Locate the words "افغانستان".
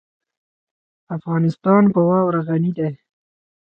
1.17-1.83